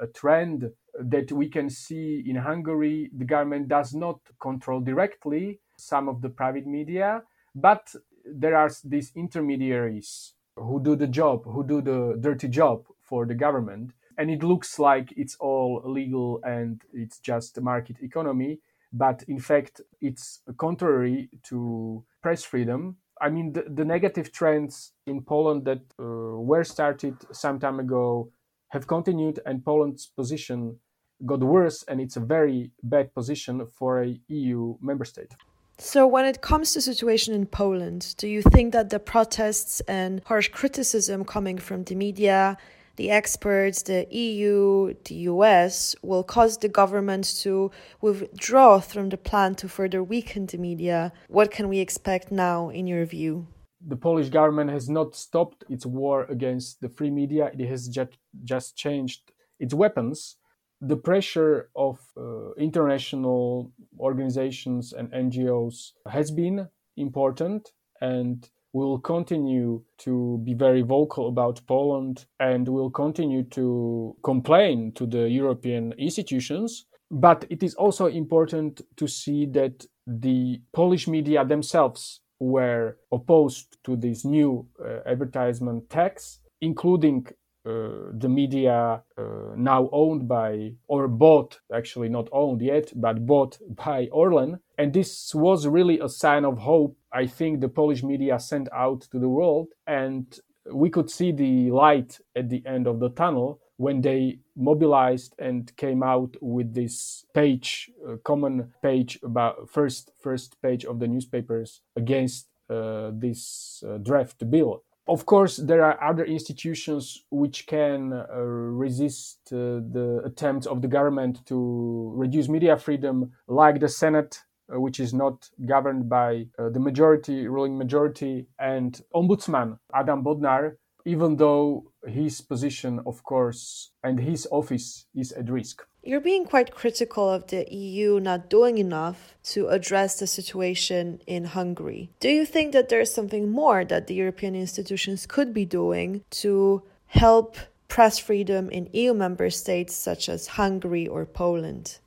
a 0.00 0.06
trend 0.08 0.70
that 0.98 1.30
we 1.30 1.48
can 1.48 1.70
see 1.70 2.24
in 2.26 2.36
Hungary. 2.36 3.10
The 3.16 3.24
government 3.24 3.68
does 3.68 3.94
not 3.94 4.20
control 4.40 4.80
directly 4.80 5.60
some 5.76 6.08
of 6.08 6.22
the 6.22 6.28
private 6.28 6.66
media, 6.66 7.22
but 7.54 7.94
there 8.24 8.56
are 8.56 8.70
these 8.84 9.12
intermediaries 9.14 10.34
who 10.56 10.82
do 10.82 10.96
the 10.96 11.06
job, 11.06 11.44
who 11.44 11.64
do 11.64 11.80
the 11.80 12.16
dirty 12.20 12.48
job 12.48 12.84
for 13.00 13.26
the 13.26 13.34
government, 13.34 13.92
and 14.18 14.30
it 14.30 14.42
looks 14.42 14.78
like 14.78 15.12
it's 15.16 15.36
all 15.40 15.82
legal 15.84 16.40
and 16.44 16.82
it's 16.92 17.18
just 17.18 17.60
market 17.60 17.96
economy 18.02 18.60
but 18.92 19.22
in 19.28 19.38
fact 19.38 19.80
it's 20.00 20.42
contrary 20.58 21.28
to 21.42 22.04
press 22.22 22.44
freedom 22.44 22.96
I 23.22 23.28
mean, 23.28 23.52
the, 23.52 23.64
the 23.68 23.84
negative 23.84 24.32
trends 24.32 24.92
in 25.06 25.22
Poland 25.22 25.64
that 25.66 25.82
uh, 25.98 26.02
were 26.02 26.64
started 26.64 27.14
some 27.30 27.60
time 27.60 27.78
ago 27.78 28.32
have 28.70 28.88
continued, 28.88 29.38
and 29.46 29.64
Poland's 29.64 30.06
position 30.06 30.78
got 31.24 31.40
worse, 31.40 31.84
and 31.84 32.00
it's 32.00 32.16
a 32.16 32.20
very 32.20 32.72
bad 32.82 33.14
position 33.14 33.64
for 33.78 34.02
a 34.02 34.18
EU 34.26 34.76
member 34.80 35.04
state. 35.04 35.32
So, 35.78 36.06
when 36.06 36.24
it 36.24 36.40
comes 36.40 36.72
to 36.72 36.80
situation 36.80 37.32
in 37.32 37.46
Poland, 37.46 38.14
do 38.18 38.26
you 38.26 38.42
think 38.42 38.72
that 38.72 38.90
the 38.90 38.98
protests 38.98 39.80
and 39.82 40.20
harsh 40.26 40.48
criticism 40.48 41.24
coming 41.24 41.58
from 41.58 41.84
the 41.84 41.94
media 41.94 42.56
the 42.96 43.10
experts, 43.10 43.82
the 43.82 44.06
EU, 44.10 44.94
the 45.04 45.14
US 45.32 45.94
will 46.02 46.22
cause 46.22 46.58
the 46.58 46.68
government 46.68 47.24
to 47.42 47.70
withdraw 48.00 48.80
from 48.80 49.08
the 49.08 49.16
plan 49.16 49.54
to 49.56 49.68
further 49.68 50.02
weaken 50.02 50.46
the 50.46 50.58
media. 50.58 51.12
What 51.28 51.50
can 51.50 51.68
we 51.68 51.78
expect 51.78 52.30
now, 52.30 52.68
in 52.68 52.86
your 52.86 53.04
view? 53.06 53.46
The 53.84 53.96
Polish 53.96 54.28
government 54.28 54.70
has 54.70 54.88
not 54.88 55.16
stopped 55.16 55.64
its 55.68 55.84
war 55.84 56.24
against 56.24 56.80
the 56.80 56.88
free 56.88 57.10
media, 57.10 57.50
it 57.52 57.66
has 57.68 57.88
just, 57.88 58.16
just 58.44 58.76
changed 58.76 59.32
its 59.58 59.74
weapons. 59.74 60.36
The 60.80 60.96
pressure 60.96 61.70
of 61.74 61.98
uh, 62.16 62.52
international 62.54 63.72
organizations 63.98 64.92
and 64.92 65.10
NGOs 65.12 65.92
has 66.08 66.30
been 66.30 66.68
important, 66.96 67.70
and 68.00 68.48
we 68.72 68.84
will 68.84 68.98
continue 68.98 69.82
to 69.98 70.40
be 70.44 70.54
very 70.54 70.82
vocal 70.82 71.28
about 71.28 71.60
Poland 71.66 72.26
and 72.40 72.66
will 72.68 72.90
continue 72.90 73.42
to 73.44 74.16
complain 74.22 74.92
to 74.92 75.06
the 75.06 75.28
European 75.28 75.92
institutions. 75.98 76.86
But 77.10 77.44
it 77.50 77.62
is 77.62 77.74
also 77.74 78.06
important 78.06 78.80
to 78.96 79.06
see 79.06 79.44
that 79.46 79.86
the 80.06 80.62
Polish 80.72 81.06
media 81.06 81.44
themselves 81.44 82.20
were 82.40 82.96
opposed 83.12 83.76
to 83.84 83.94
this 83.96 84.24
new 84.24 84.66
uh, 84.82 85.00
advertisement 85.06 85.90
tax, 85.90 86.40
including 86.60 87.26
uh, 87.64 88.10
the 88.12 88.28
media 88.28 89.02
uh, 89.16 89.22
now 89.54 89.88
owned 89.92 90.26
by 90.26 90.72
or 90.88 91.06
bought 91.06 91.60
actually 91.72 92.08
not 92.08 92.28
owned 92.32 92.60
yet 92.60 92.92
but 92.96 93.24
bought 93.24 93.56
by 93.76 94.06
orlen 94.06 94.58
and 94.78 94.92
this 94.92 95.32
was 95.32 95.68
really 95.68 96.00
a 96.00 96.08
sign 96.08 96.44
of 96.44 96.58
hope 96.58 96.96
i 97.12 97.26
think 97.26 97.60
the 97.60 97.68
polish 97.68 98.02
media 98.02 98.38
sent 98.38 98.68
out 98.72 99.02
to 99.02 99.18
the 99.18 99.28
world 99.28 99.68
and 99.86 100.40
we 100.72 100.88
could 100.90 101.10
see 101.10 101.32
the 101.32 101.70
light 101.70 102.20
at 102.36 102.48
the 102.48 102.62
end 102.66 102.86
of 102.86 103.00
the 103.00 103.10
tunnel 103.10 103.60
when 103.76 104.00
they 104.00 104.38
mobilized 104.56 105.34
and 105.38 105.76
came 105.76 106.02
out 106.02 106.36
with 106.40 106.72
this 106.74 107.24
page 107.34 107.90
uh, 108.08 108.16
common 108.24 108.72
page 108.82 109.18
about 109.24 109.68
first 109.68 110.12
first 110.20 110.60
page 110.62 110.84
of 110.84 111.00
the 111.00 111.08
newspapers 111.08 111.80
against 111.96 112.46
uh, 112.70 113.10
this 113.12 113.82
uh, 113.86 113.98
draft 113.98 114.48
bill. 114.50 114.82
Of 115.08 115.26
course, 115.26 115.56
there 115.56 115.82
are 115.84 116.02
other 116.02 116.24
institutions 116.24 117.24
which 117.30 117.66
can 117.66 118.12
uh, 118.12 118.38
resist 118.40 119.40
uh, 119.52 119.82
the 119.96 120.22
attempts 120.24 120.66
of 120.66 120.80
the 120.80 120.86
government 120.86 121.44
to 121.46 122.12
reduce 122.14 122.48
media 122.48 122.76
freedom, 122.76 123.32
like 123.48 123.80
the 123.80 123.88
Senate, 123.88 124.38
which 124.78 125.00
is 125.00 125.12
not 125.12 125.48
governed 125.66 126.08
by 126.08 126.46
uh, 126.58 126.68
the 126.70 126.80
majority, 126.80 127.46
ruling 127.46 127.76
majority, 127.78 128.46
and 128.58 129.00
Ombudsman 129.14 129.78
Adam 129.94 130.22
Bodnar, 130.24 130.76
even 131.04 131.36
though 131.36 131.92
his 132.06 132.40
position, 132.40 133.00
of 133.06 133.22
course, 133.24 133.90
and 134.02 134.20
his 134.20 134.46
office 134.50 135.06
is 135.14 135.32
at 135.32 135.50
risk. 135.50 135.84
You're 136.04 136.20
being 136.20 136.44
quite 136.44 136.74
critical 136.74 137.28
of 137.28 137.46
the 137.46 137.64
EU 137.72 138.18
not 138.18 138.50
doing 138.50 138.78
enough 138.78 139.36
to 139.54 139.68
address 139.68 140.18
the 140.18 140.26
situation 140.26 141.20
in 141.26 141.44
Hungary. 141.44 142.10
Do 142.18 142.28
you 142.28 142.44
think 142.44 142.72
that 142.72 142.88
there's 142.88 143.14
something 143.14 143.48
more 143.48 143.84
that 143.84 144.08
the 144.08 144.14
European 144.14 144.56
institutions 144.56 145.26
could 145.26 145.54
be 145.54 145.64
doing 145.64 146.24
to 146.42 146.82
help 147.06 147.56
press 147.86 148.18
freedom 148.18 148.68
in 148.70 148.88
EU 148.92 149.14
member 149.14 149.50
states 149.50 149.94
such 149.94 150.28
as 150.28 150.58
Hungary 150.58 151.06
or 151.06 151.24
Poland? 151.24 151.98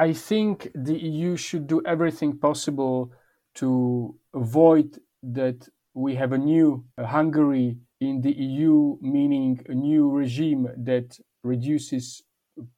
I 0.00 0.14
think 0.14 0.70
the 0.74 0.96
EU 0.96 1.36
should 1.36 1.66
do 1.66 1.82
everything 1.84 2.38
possible 2.38 3.12
to 3.56 4.14
avoid 4.32 4.98
that 5.22 5.68
we 5.92 6.14
have 6.14 6.32
a 6.32 6.38
new 6.38 6.86
Hungary 6.98 7.76
in 8.00 8.22
the 8.22 8.32
EU, 8.32 8.96
meaning 9.02 9.60
a 9.68 9.74
new 9.74 10.08
regime 10.08 10.68
that 10.78 11.18
reduces 11.44 12.22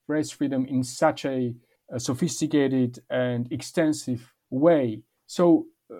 press 0.08 0.32
freedom 0.32 0.66
in 0.66 0.82
such 0.82 1.24
a, 1.24 1.54
a 1.92 2.00
sophisticated 2.00 2.98
and 3.08 3.46
extensive 3.52 4.34
way. 4.50 5.02
So 5.28 5.66
uh, 5.92 5.96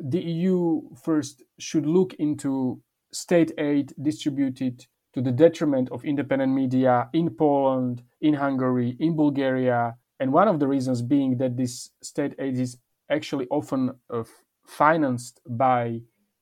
the 0.00 0.20
EU 0.20 0.82
first 1.00 1.44
should 1.60 1.86
look 1.86 2.14
into 2.14 2.82
state 3.12 3.52
aid 3.58 3.92
distributed 4.02 4.86
to 5.14 5.20
the 5.22 5.30
detriment 5.30 5.88
of 5.92 6.04
independent 6.04 6.52
media 6.52 7.08
in 7.12 7.30
Poland, 7.30 8.02
in 8.20 8.34
Hungary, 8.34 8.96
in 8.98 9.14
Bulgaria. 9.14 9.94
And 10.20 10.32
one 10.32 10.48
of 10.48 10.58
the 10.58 10.66
reasons 10.66 11.02
being 11.02 11.38
that 11.38 11.56
this 11.56 11.90
state 12.02 12.34
aid 12.38 12.58
is 12.58 12.78
actually 13.10 13.46
often 13.50 13.92
uh, 14.10 14.24
financed 14.66 15.40
by 15.48 16.00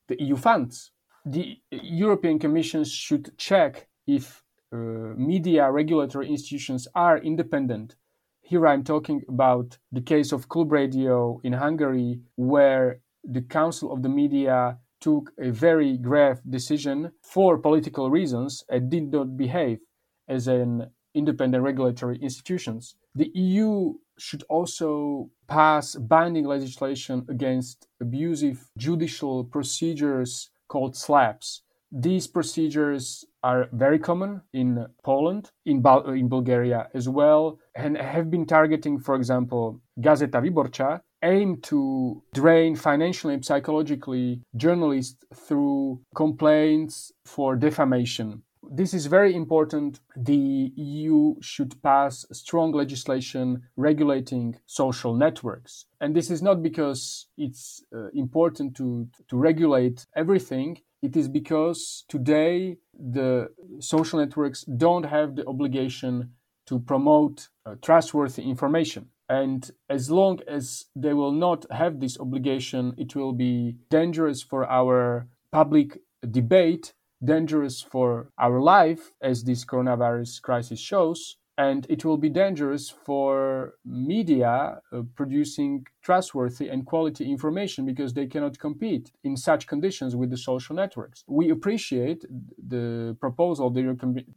the 0.09 0.21
EU 0.23 0.37
funds. 0.37 0.93
The 1.25 1.59
European 1.71 2.39
Commission 2.39 2.85
should 2.85 3.37
check 3.37 3.89
if 4.07 4.43
uh, 4.73 4.77
media 4.77 5.71
regulatory 5.71 6.29
institutions 6.29 6.89
are 6.95 7.19
independent. 7.19 7.97
Here 8.43 8.67
I'm 8.67 8.85
talking 8.85 9.23
about 9.29 9.79
the 9.91 10.01
case 10.01 10.33
of 10.33 10.49
Klub 10.49 10.71
Radio 10.71 11.41
in 11.43 11.53
Hungary, 11.53 12.21
where 12.37 13.01
the 13.25 13.43
Council 13.43 13.93
of 13.93 14.03
the 14.03 14.09
Media 14.09 14.79
took 15.01 15.33
a 15.39 15.51
very 15.51 15.97
grave 15.99 16.41
decision 16.49 17.13
for 17.23 17.59
political 17.59 18.11
reasons 18.11 18.65
and 18.69 18.91
did 18.91 19.11
not 19.11 19.37
behave 19.37 19.81
as 20.29 20.49
an 20.49 20.91
independent 21.17 21.65
regulatory 21.65 22.19
institutions. 22.19 22.95
The 23.15 23.31
EU 23.35 23.95
should 24.19 24.45
also 24.49 25.31
pass 25.49 25.95
binding 25.95 26.47
legislation 26.47 27.25
against 27.29 27.89
abusive 28.01 28.71
judicial 28.77 29.45
procedures 29.45 30.51
called 30.69 30.95
SLAPPs. 30.95 31.63
These 31.93 32.27
procedures 32.27 33.25
are 33.43 33.69
very 33.73 33.99
common 33.99 34.43
in 34.53 34.87
Poland, 35.05 35.53
in, 35.65 35.81
Bul- 35.81 36.11
in 36.11 36.29
Bulgaria 36.29 36.89
as 36.95 37.09
well, 37.09 37.59
and 37.75 37.97
have 37.97 38.31
been 38.31 38.45
targeting, 38.45 38.99
for 38.99 39.15
example, 39.15 39.81
Gazeta 40.01 40.41
Wyborcza, 40.43 41.01
aim 41.23 41.61
to 41.63 42.23
drain 42.35 42.75
financially 42.77 43.35
and 43.35 43.45
psychologically 43.45 44.43
journalists 44.57 45.25
through 45.35 46.01
complaints 46.15 47.13
for 47.25 47.57
defamation. 47.57 48.43
This 48.71 48.95
is 48.95 49.07
very 49.07 49.35
important. 49.35 50.01
The 50.17 50.73
EU 50.77 51.37
should 51.41 51.81
pass 51.83 52.27
strong 52.33 52.73
legislation 52.73 53.63
regulating 53.77 54.57
social 54.67 55.15
networks. 55.15 55.87
And 56.01 56.15
this 56.15 56.31
is 56.31 56.43
not 56.43 56.63
because 56.63 57.27
it's 57.37 57.85
uh, 57.95 58.09
important 58.15 58.77
to, 58.77 59.09
to 59.29 59.37
regulate 59.37 60.07
everything. 60.15 60.79
It 61.03 61.17
is 61.17 61.29
because 61.29 62.05
today 62.09 62.79
the 62.93 63.51
social 63.81 64.19
networks 64.19 64.65
don't 64.65 65.05
have 65.05 65.37
the 65.37 65.47
obligation 65.47 66.33
to 66.67 66.81
promote 66.81 67.49
uh, 67.65 67.77
trustworthy 67.81 68.43
information. 68.43 69.09
And 69.29 69.71
as 69.89 70.11
long 70.11 70.41
as 70.47 70.87
they 70.95 71.13
will 71.13 71.33
not 71.33 71.67
have 71.71 72.01
this 72.01 72.19
obligation, 72.19 72.95
it 72.97 73.17
will 73.17 73.33
be 73.33 73.77
dangerous 73.91 74.43
for 74.43 74.69
our 74.69 75.27
public 75.51 75.99
debate, 76.31 76.93
dangerous 77.27 77.83
for 77.83 78.31
our 78.39 78.61
life, 78.61 79.13
as 79.21 79.45
this 79.45 79.65
coronavirus 79.65 80.41
crisis 80.43 80.81
shows, 80.81 81.37
and 81.59 81.87
it 81.89 82.05
will 82.05 82.19
be 82.19 82.29
dangerous 82.29 82.91
for 82.91 83.75
media 83.85 84.81
uh, 84.93 85.03
producing 85.15 85.87
trustworthy 86.03 86.69
and 86.69 86.85
quality 86.85 87.31
information 87.31 87.87
because 87.87 88.13
they 88.13 88.27
cannot 88.27 88.59
compete 88.59 89.11
in 89.25 89.37
such 89.37 89.67
conditions 89.67 90.15
with 90.15 90.31
the 90.31 90.37
social 90.37 90.77
networks. 90.77 91.25
We 91.27 91.51
appreciate 91.51 92.25
the 92.69 93.17
proposal 93.21 93.69
of 93.69 93.75
the 93.75 93.83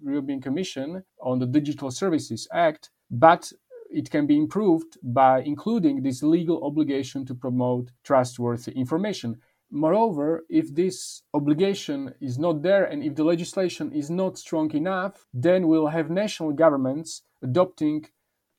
European 0.02 0.42
Commission 0.42 1.04
on 1.22 1.40
the 1.40 1.46
Digital 1.46 1.92
Services 1.92 2.48
Act, 2.54 2.90
but 3.12 3.52
it 3.90 4.10
can 4.10 4.28
be 4.28 4.38
improved 4.38 4.98
by 5.02 5.42
including 5.42 6.04
this 6.04 6.22
legal 6.24 6.64
obligation 6.64 7.26
to 7.26 7.34
promote 7.36 7.92
trustworthy 8.04 8.72
information. 8.74 9.38
Moreover, 9.72 10.46
if 10.50 10.74
this 10.74 11.22
obligation 11.34 12.14
is 12.20 12.40
not 12.40 12.64
there 12.64 12.86
and 12.86 13.04
if 13.04 13.16
the 13.16 13.24
legislation 13.24 13.92
is 13.92 14.10
not 14.10 14.38
strong 14.38 14.72
enough, 14.72 15.28
then 15.34 15.68
we'll 15.68 15.88
have 15.88 16.10
national 16.10 16.54
governments 16.54 17.22
adopting 17.44 18.06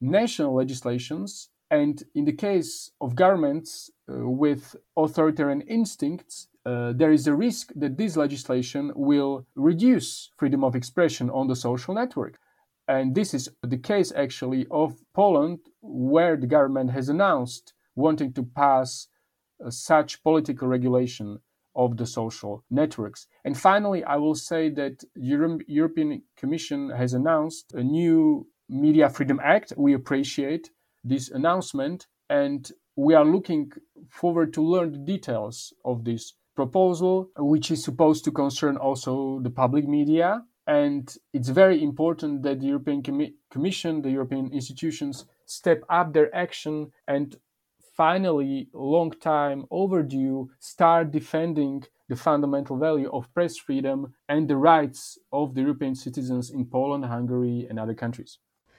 national 0.00 0.54
legislations. 0.54 1.48
And 1.70 2.02
in 2.14 2.24
the 2.24 2.32
case 2.32 2.92
of 3.00 3.14
governments 3.14 3.90
uh, 4.08 4.28
with 4.28 4.76
authoritarian 4.96 5.62
instincts, 5.62 6.48
uh, 6.64 6.92
there 6.92 7.12
is 7.12 7.26
a 7.26 7.34
risk 7.34 7.72
that 7.74 7.96
this 7.96 8.16
legislation 8.16 8.92
will 8.94 9.46
reduce 9.54 10.30
freedom 10.36 10.62
of 10.62 10.76
expression 10.76 11.30
on 11.30 11.48
the 11.48 11.56
social 11.56 11.94
network. 11.94 12.38
And 12.86 13.14
this 13.14 13.34
is 13.34 13.48
the 13.62 13.78
case 13.78 14.12
actually 14.14 14.66
of 14.70 15.00
Poland, 15.14 15.60
where 15.80 16.36
the 16.36 16.48
government 16.48 16.90
has 16.90 17.08
announced 17.08 17.72
wanting 17.94 18.32
to 18.34 18.42
pass 18.42 19.08
Uh, 19.64 19.70
such 19.70 20.22
political 20.22 20.68
regulation 20.68 21.38
of 21.74 21.96
the 21.96 22.06
social 22.06 22.64
networks. 22.70 23.26
And 23.44 23.56
finally, 23.56 24.02
I 24.04 24.16
will 24.16 24.34
say 24.34 24.70
that 24.70 25.04
Euro- 25.16 25.58
European 25.66 26.22
Commission 26.36 26.90
has 26.90 27.12
announced 27.12 27.74
a 27.74 27.82
new 27.82 28.46
Media 28.68 29.10
Freedom 29.10 29.38
Act. 29.42 29.72
We 29.76 29.92
appreciate 29.92 30.70
this 31.04 31.30
announcement 31.30 32.06
and 32.28 32.70
we 32.96 33.14
are 33.14 33.24
looking 33.24 33.72
forward 34.08 34.52
to 34.54 34.62
learn 34.62 34.92
the 34.92 34.98
details 34.98 35.74
of 35.84 36.04
this 36.04 36.34
proposal, 36.56 37.30
which 37.36 37.70
is 37.70 37.84
supposed 37.84 38.24
to 38.24 38.32
concern 38.32 38.76
also 38.76 39.40
the 39.40 39.50
public 39.50 39.86
media. 39.86 40.42
And 40.66 41.14
it's 41.32 41.48
very 41.48 41.82
important 41.82 42.42
that 42.44 42.60
the 42.60 42.66
European 42.66 43.02
Com- 43.02 43.34
Commission, 43.50 44.02
the 44.02 44.10
European 44.10 44.50
institutions, 44.52 45.26
step 45.44 45.82
up 45.88 46.12
their 46.12 46.34
action 46.34 46.92
and 47.06 47.36
finally, 48.00 48.66
long 48.73 49.11
time 49.11 49.66
overdue, 49.71 50.49
start 50.59 51.11
defending 51.11 51.85
the 52.09 52.16
fundamental 52.16 52.78
value 52.78 53.11
of 53.12 53.30
press 53.35 53.59
freedom 53.59 53.99
and 54.26 54.49
the 54.49 54.57
rights 54.57 55.19
of 55.35 55.54
the 55.54 55.61
European 55.61 55.95
citizens 55.95 56.49
in 56.50 56.65
Poland, 56.65 57.04
Hungary, 57.04 57.67
and 57.69 57.78
other 57.78 57.93
countries. 57.93 58.39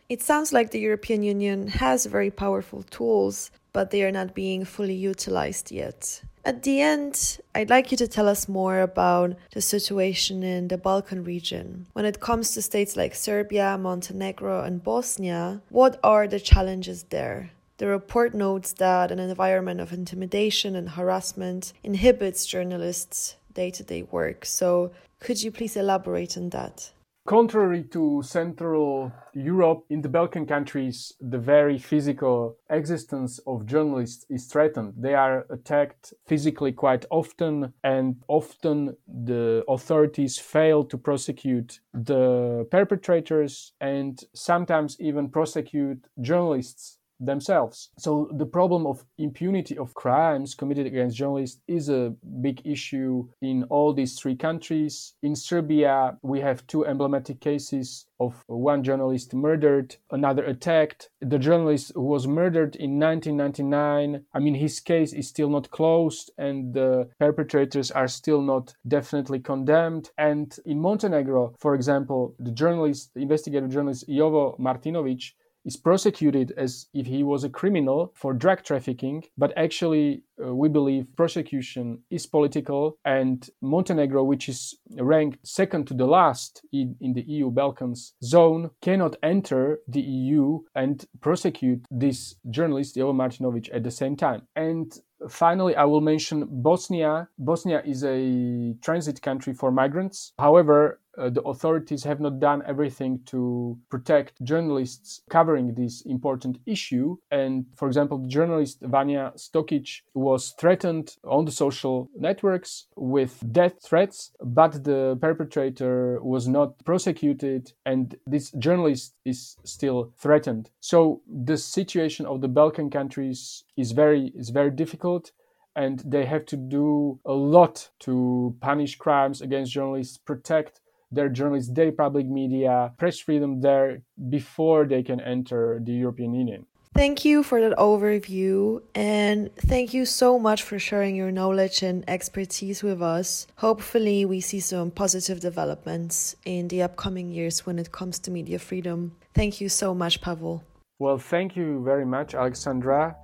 It 0.09 0.23
sounds 0.23 0.51
like 0.51 0.71
the 0.71 0.79
European 0.89 1.21
Union 1.21 1.67
has 1.67 2.07
very 2.07 2.31
powerful 2.31 2.81
tools, 2.81 3.51
but 3.73 3.91
they 3.91 4.01
are 4.01 4.17
not 4.19 4.33
being 4.33 4.65
fully 4.65 4.95
utilized 5.11 5.71
yet. 5.71 6.23
At 6.43 6.63
the 6.63 6.81
end, 6.81 7.13
I'd 7.53 7.69
like 7.69 7.91
you 7.91 7.97
to 7.97 8.07
tell 8.07 8.27
us 8.27 8.49
more 8.49 8.81
about 8.81 9.35
the 9.53 9.61
situation 9.61 10.41
in 10.41 10.67
the 10.69 10.79
Balkan 10.79 11.23
region. 11.23 11.85
When 11.93 12.05
it 12.05 12.21
comes 12.27 12.55
to 12.55 12.61
states 12.63 12.97
like 12.97 13.13
Serbia, 13.13 13.77
Montenegro, 13.77 14.63
and 14.63 14.83
Bosnia, 14.83 15.61
what 15.69 15.99
are 16.03 16.27
the 16.27 16.39
challenges 16.39 17.03
there? 17.03 17.51
The 17.81 17.87
report 17.87 18.35
notes 18.35 18.73
that 18.73 19.09
an 19.09 19.17
environment 19.17 19.79
of 19.81 19.91
intimidation 19.91 20.75
and 20.75 20.87
harassment 20.87 21.73
inhibits 21.83 22.45
journalists' 22.45 23.37
day 23.55 23.71
to 23.71 23.81
day 23.81 24.03
work. 24.03 24.45
So, 24.45 24.91
could 25.19 25.41
you 25.41 25.49
please 25.49 25.75
elaborate 25.75 26.37
on 26.37 26.49
that? 26.51 26.91
Contrary 27.25 27.83
to 27.85 28.21
Central 28.21 29.11
Europe, 29.33 29.83
in 29.89 30.03
the 30.03 30.09
Balkan 30.09 30.45
countries, 30.45 31.13
the 31.19 31.39
very 31.39 31.79
physical 31.79 32.55
existence 32.69 33.39
of 33.47 33.65
journalists 33.65 34.27
is 34.29 34.45
threatened. 34.45 34.93
They 34.95 35.15
are 35.15 35.47
attacked 35.49 36.13
physically 36.27 36.73
quite 36.73 37.05
often, 37.09 37.73
and 37.83 38.17
often 38.27 38.95
the 39.07 39.63
authorities 39.67 40.37
fail 40.37 40.83
to 40.83 40.99
prosecute 40.99 41.79
the 41.95 42.67
perpetrators 42.69 43.73
and 43.81 44.23
sometimes 44.35 44.97
even 44.99 45.29
prosecute 45.29 46.05
journalists 46.21 46.99
themselves. 47.21 47.89
So 47.97 48.29
the 48.33 48.45
problem 48.45 48.85
of 48.85 49.05
impunity 49.17 49.77
of 49.77 49.93
crimes 49.93 50.55
committed 50.55 50.87
against 50.87 51.17
journalists 51.17 51.61
is 51.67 51.89
a 51.89 52.13
big 52.41 52.61
issue 52.65 53.27
in 53.41 53.63
all 53.65 53.93
these 53.93 54.19
three 54.19 54.35
countries. 54.35 55.13
In 55.21 55.35
Serbia, 55.35 56.17
we 56.21 56.41
have 56.41 56.65
two 56.67 56.85
emblematic 56.85 57.39
cases 57.39 58.07
of 58.19 58.43
one 58.47 58.83
journalist 58.83 59.33
murdered, 59.33 59.95
another 60.11 60.43
attacked. 60.45 61.09
The 61.21 61.39
journalist 61.39 61.91
who 61.95 62.03
was 62.03 62.27
murdered 62.27 62.75
in 62.75 62.99
1999, 62.99 64.25
I 64.33 64.39
mean, 64.39 64.55
his 64.55 64.79
case 64.79 65.13
is 65.13 65.27
still 65.27 65.49
not 65.49 65.71
closed 65.71 66.31
and 66.37 66.73
the 66.73 67.09
perpetrators 67.19 67.91
are 67.91 68.07
still 68.07 68.41
not 68.41 68.73
definitely 68.87 69.39
condemned. 69.39 70.11
And 70.17 70.55
in 70.65 70.79
Montenegro, 70.79 71.55
for 71.57 71.73
example, 71.75 72.35
the 72.39 72.51
journalist, 72.51 73.11
investigative 73.15 73.71
journalist 73.71 74.07
Jovo 74.07 74.59
Martinovic, 74.59 75.33
is 75.65 75.77
prosecuted 75.77 76.53
as 76.57 76.87
if 76.93 77.05
he 77.05 77.23
was 77.23 77.43
a 77.43 77.49
criminal 77.49 78.13
for 78.15 78.33
drug 78.33 78.63
trafficking, 78.63 79.23
but 79.37 79.55
actually, 79.57 80.23
uh, 80.43 80.53
we 80.53 80.69
believe 80.69 81.05
prosecution 81.15 81.99
is 82.09 82.25
political. 82.25 82.97
And 83.05 83.47
Montenegro, 83.61 84.23
which 84.23 84.49
is 84.49 84.75
ranked 84.97 85.45
second 85.47 85.87
to 85.87 85.93
the 85.93 86.07
last 86.07 86.65
in, 86.71 86.95
in 86.99 87.13
the 87.13 87.21
EU 87.21 87.51
Balkans 87.51 88.13
zone, 88.23 88.71
cannot 88.81 89.15
enter 89.21 89.79
the 89.87 90.01
EU 90.01 90.61
and 90.75 91.05
prosecute 91.19 91.85
this 91.91 92.35
journalist, 92.49 92.95
Jovo 92.95 93.13
Martinovic, 93.13 93.69
at 93.73 93.83
the 93.83 93.91
same 93.91 94.15
time. 94.15 94.43
And 94.55 94.91
Finally, 95.29 95.75
I 95.75 95.85
will 95.85 96.01
mention 96.01 96.47
Bosnia. 96.49 97.27
Bosnia 97.37 97.81
is 97.85 98.03
a 98.03 98.73
transit 98.81 99.21
country 99.21 99.53
for 99.53 99.71
migrants. 99.71 100.33
However, 100.39 100.99
uh, 101.17 101.29
the 101.29 101.41
authorities 101.41 102.03
have 102.03 102.19
not 102.19 102.39
done 102.39 102.63
everything 102.65 103.19
to 103.25 103.77
protect 103.89 104.41
journalists 104.43 105.21
covering 105.29 105.73
this 105.75 106.01
important 106.01 106.57
issue. 106.65 107.17
And 107.29 107.65
for 107.75 107.87
example, 107.87 108.17
the 108.17 108.27
journalist 108.27 108.81
Vanja 108.81 109.35
Stokic 109.35 110.01
was 110.13 110.53
threatened 110.59 111.17
on 111.23 111.45
the 111.45 111.51
social 111.51 112.09
networks 112.17 112.87
with 112.95 113.43
death 113.51 113.81
threats, 113.83 114.31
but 114.41 114.83
the 114.83 115.17
perpetrator 115.21 116.19
was 116.23 116.47
not 116.47 116.83
prosecuted, 116.85 117.73
and 117.85 118.15
this 118.25 118.51
journalist 118.51 119.13
is 119.25 119.57
still 119.63 120.13
threatened. 120.17 120.69
So 120.79 121.21
the 121.27 121.57
situation 121.57 122.25
of 122.25 122.41
the 122.41 122.47
Balkan 122.47 122.89
countries 122.89 123.63
is 123.81 123.91
very 123.91 124.31
is 124.35 124.49
very 124.49 124.71
difficult 124.71 125.31
and 125.75 125.99
they 126.05 126.25
have 126.25 126.45
to 126.45 126.57
do 126.57 127.19
a 127.25 127.33
lot 127.33 127.89
to 127.99 128.55
punish 128.61 128.97
crimes 128.97 129.41
against 129.41 129.71
journalists, 129.71 130.17
protect 130.17 130.81
their 131.11 131.29
journalists, 131.29 131.71
their 131.73 131.91
public 131.91 132.27
media, 132.27 132.93
press 132.97 133.19
freedom 133.19 133.61
there 133.61 134.01
before 134.29 134.85
they 134.85 135.03
can 135.03 135.19
enter 135.21 135.79
the 135.83 135.93
European 135.93 136.33
Union. 136.33 136.65
Thank 136.93 137.23
you 137.23 137.41
for 137.41 137.61
that 137.61 137.77
overview, 137.77 138.81
and 138.93 139.49
thank 139.55 139.93
you 139.93 140.05
so 140.05 140.37
much 140.37 140.61
for 140.61 140.77
sharing 140.77 141.15
your 141.15 141.31
knowledge 141.31 141.83
and 141.83 142.03
expertise 142.09 142.83
with 142.83 143.01
us. 143.01 143.47
Hopefully, 143.55 144.25
we 144.25 144.41
see 144.41 144.59
some 144.59 144.91
positive 144.91 145.39
developments 145.39 146.35
in 146.43 146.67
the 146.67 146.81
upcoming 146.81 147.31
years 147.31 147.65
when 147.65 147.79
it 147.79 147.93
comes 147.93 148.19
to 148.19 148.31
media 148.31 148.59
freedom. 148.59 149.15
Thank 149.33 149.61
you 149.61 149.69
so 149.69 149.95
much, 149.95 150.19
Pavel. 150.19 150.63
Well, 150.99 151.17
thank 151.17 151.55
you 151.55 151.81
very 151.81 152.05
much, 152.05 152.35
Alexandra. 152.35 153.15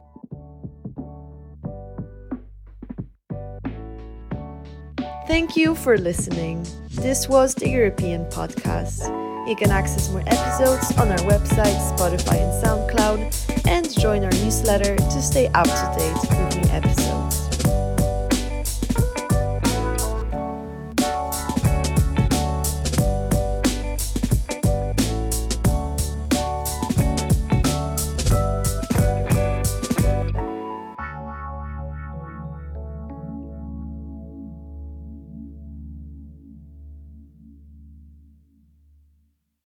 Thank 5.28 5.58
you 5.58 5.76
for 5.76 5.98
listening. 5.98 6.66
This 6.90 7.28
was 7.28 7.54
the 7.54 7.68
European 7.68 8.24
Podcast. 8.28 9.06
You 9.46 9.58
can 9.58 9.72
access 9.72 10.10
more 10.10 10.24
episodes 10.26 10.98
on 10.98 11.10
our 11.10 11.18
website, 11.18 11.76
Spotify, 11.98 12.40
and 12.40 12.63
SoundCloud, 12.63 13.68
and 13.68 13.94
join 14.00 14.24
our 14.24 14.32
newsletter 14.32 14.96
to 14.96 15.22
stay 15.22 15.48
up 15.48 15.66
to 15.66 15.96
date 16.00 16.13
with 16.22 16.56
new 16.56 16.72
episodes. 16.72 17.37